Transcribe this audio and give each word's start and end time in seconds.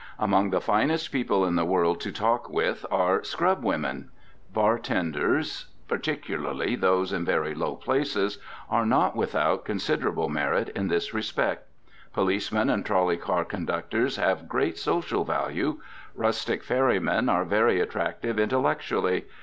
Among 0.17 0.49
the 0.49 0.59
finest 0.61 1.11
people 1.11 1.45
in 1.45 1.55
the 1.55 1.63
world 1.63 1.99
to 2.01 2.11
talk 2.11 2.49
with 2.49 2.87
are 2.89 3.19
scrubwomen. 3.21 4.09
Bartenders, 4.51 5.67
particularly 5.87 6.75
those 6.75 7.13
in 7.13 7.23
very 7.23 7.53
low 7.53 7.75
places, 7.75 8.39
are 8.67 8.83
not 8.83 9.15
without 9.15 9.63
considerable 9.63 10.27
merit 10.27 10.69
in 10.69 10.87
this 10.87 11.13
respect. 11.13 11.69
Policemen 12.13 12.67
and 12.67 12.83
trolley 12.83 13.17
car 13.17 13.45
conductors 13.45 14.15
have 14.15 14.49
great 14.49 14.79
social 14.79 15.23
value. 15.23 15.79
Rustic 16.15 16.63
ferry 16.63 16.97
men 16.97 17.29
are 17.29 17.45
very 17.45 17.79
attractive 17.79 18.39
intellectually. 18.39 19.25